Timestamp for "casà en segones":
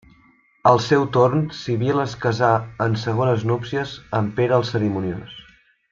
2.25-3.47